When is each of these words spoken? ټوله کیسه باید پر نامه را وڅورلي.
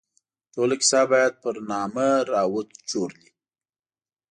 ټوله 0.53 0.75
کیسه 0.81 1.01
باید 1.11 1.33
پر 1.43 1.55
نامه 1.71 2.09
را 2.31 2.41
وڅورلي. 2.53 3.29